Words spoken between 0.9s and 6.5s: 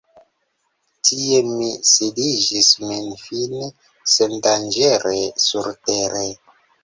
Tie mi sidigis min, fine sendanĝere surtere.